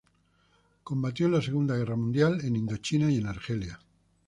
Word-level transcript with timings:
Combatió 0.83 1.27
en 1.27 1.33
la 1.33 1.43
Segunda 1.43 1.77
Guerra 1.77 1.95
Mundial, 1.95 2.41
en 2.43 2.55
Indochina 2.55 3.11
y 3.11 3.21
Argelia. 3.23 3.79